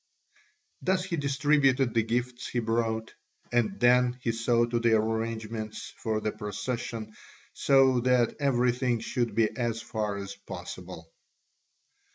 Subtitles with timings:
[0.81, 3.13] Thus he distributed the gifts he brought,
[3.51, 7.13] and then he saw to the arrangements for the procession
[7.53, 11.07] so that everything should be as far as possible.